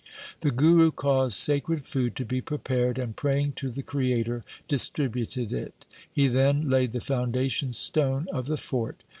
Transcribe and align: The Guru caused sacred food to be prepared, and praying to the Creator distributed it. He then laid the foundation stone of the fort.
The 0.39 0.49
Guru 0.49 0.89
caused 0.89 1.35
sacred 1.37 1.85
food 1.85 2.15
to 2.15 2.25
be 2.25 2.41
prepared, 2.41 2.97
and 2.97 3.15
praying 3.15 3.51
to 3.57 3.69
the 3.69 3.83
Creator 3.83 4.43
distributed 4.67 5.53
it. 5.53 5.85
He 6.11 6.27
then 6.27 6.67
laid 6.71 6.93
the 6.93 6.99
foundation 6.99 7.71
stone 7.71 8.25
of 8.33 8.47
the 8.47 8.57
fort. 8.57 9.03